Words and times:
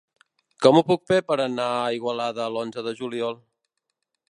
Com 0.65 0.77
ho 0.77 0.81
puc 0.91 1.03
fer 1.11 1.19
per 1.27 1.37
anar 1.43 1.67
a 1.83 1.93
Igualada 1.97 2.49
l'onze 2.57 2.87
de 2.91 2.97
juliol? 3.03 3.39